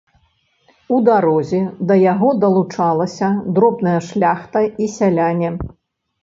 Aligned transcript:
У 0.95 1.01
дарозе 1.09 1.59
да 1.91 1.97
яго 2.13 2.31
далучалася 2.45 3.29
дробная 3.59 3.95
шляхта 4.09 4.65
і 4.87 4.91
сяляне. 4.97 5.49